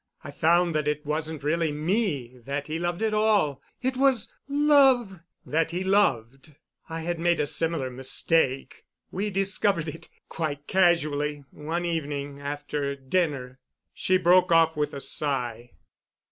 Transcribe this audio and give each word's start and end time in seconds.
I 0.23 0.31
found 0.31 0.73
that 0.73 0.87
it 0.87 1.05
wasn't 1.05 1.43
really 1.43 1.71
me 1.71 2.35
that 2.45 2.65
he 2.65 2.79
loved 2.79 3.03
at 3.03 3.13
all. 3.13 3.61
It 3.83 3.95
was 3.95 4.33
love 4.49 5.19
that 5.45 5.69
he 5.69 5.83
loved. 5.83 6.55
I 6.89 7.01
had 7.01 7.19
made 7.19 7.39
a 7.39 7.45
similar 7.45 7.91
mistake. 7.91 8.83
We 9.11 9.29
discovered 9.29 9.87
it 9.87 10.09
quite 10.27 10.65
casually 10.65 11.43
one 11.51 11.85
evening 11.85 12.39
after 12.41 12.95
dinner." 12.95 13.59
She 13.93 14.17
broke 14.17 14.51
off 14.51 14.75
with 14.75 14.95
a 14.95 15.01
sigh. 15.01 15.69